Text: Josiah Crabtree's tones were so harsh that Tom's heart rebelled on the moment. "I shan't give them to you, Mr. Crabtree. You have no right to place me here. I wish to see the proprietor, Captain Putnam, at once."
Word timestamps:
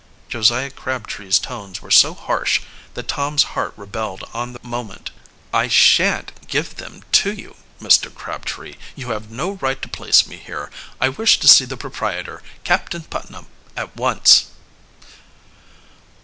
Josiah 0.29 0.71
Crabtree's 0.71 1.37
tones 1.37 1.79
were 1.79 1.91
so 1.91 2.15
harsh 2.15 2.61
that 2.95 3.07
Tom's 3.07 3.43
heart 3.53 3.71
rebelled 3.77 4.23
on 4.33 4.53
the 4.53 4.59
moment. 4.67 5.11
"I 5.53 5.67
shan't 5.67 6.31
give 6.47 6.77
them 6.77 7.03
to 7.11 7.31
you, 7.31 7.55
Mr. 7.79 8.11
Crabtree. 8.11 8.77
You 8.95 9.11
have 9.11 9.29
no 9.29 9.51
right 9.51 9.79
to 9.79 9.87
place 9.87 10.25
me 10.25 10.37
here. 10.37 10.71
I 10.99 11.09
wish 11.09 11.37
to 11.41 11.47
see 11.47 11.65
the 11.65 11.77
proprietor, 11.77 12.41
Captain 12.63 13.03
Putnam, 13.03 13.45
at 13.77 13.95
once." 13.95 14.47